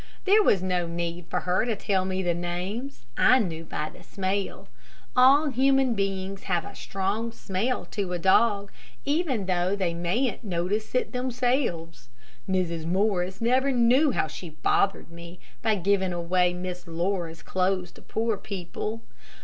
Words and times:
There 0.25 0.41
was 0.41 0.63
no 0.63 0.87
need 0.87 1.27
for 1.27 1.41
her 1.41 1.63
to 1.63 1.75
tell 1.75 2.05
me 2.05 2.23
the 2.23 2.33
names. 2.33 3.05
I 3.17 3.37
knew 3.37 3.63
by 3.63 3.91
the 3.95 4.01
smell. 4.01 4.67
All 5.15 5.49
human 5.49 5.93
beings 5.93 6.45
have 6.45 6.65
a 6.65 6.73
strong 6.73 7.31
smell 7.31 7.85
to 7.91 8.11
a 8.11 8.17
dog, 8.17 8.71
even 9.05 9.45
though 9.45 9.75
they 9.75 9.93
mayn't 9.93 10.43
notice 10.43 10.95
it 10.95 11.11
themselves. 11.13 12.09
Mrs. 12.49 12.83
Morris 12.83 13.41
never 13.41 13.71
knew 13.71 14.09
how 14.09 14.25
she 14.25 14.49
bothered 14.49 15.11
me 15.11 15.39
by 15.61 15.75
giving 15.75 16.13
away 16.13 16.51
Miss 16.51 16.87
Laura's 16.87 17.43
clothes 17.43 17.91
to 17.91 18.01
poor 18.01 18.37
people. 18.37 19.03